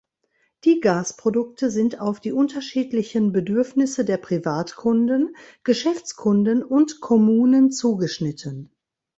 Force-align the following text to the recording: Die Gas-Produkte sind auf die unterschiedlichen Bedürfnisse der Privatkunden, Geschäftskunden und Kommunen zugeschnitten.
Die 0.63 0.79
Gas-Produkte 0.79 1.69
sind 1.69 1.99
auf 1.99 2.19
die 2.19 2.31
unterschiedlichen 2.31 3.31
Bedürfnisse 3.31 4.03
der 4.03 4.17
Privatkunden, 4.17 5.35
Geschäftskunden 5.63 6.63
und 6.63 7.01
Kommunen 7.01 7.71
zugeschnitten. 7.71 8.71